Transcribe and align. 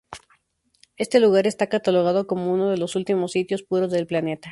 Este 0.97 1.19
lugar 1.19 1.45
está 1.45 1.67
catalogado 1.69 2.25
como 2.25 2.51
uno 2.51 2.71
de 2.71 2.77
los 2.79 2.95
últimos 2.95 3.33
sitios 3.33 3.61
puros 3.61 3.91
del 3.91 4.07
planeta. 4.07 4.49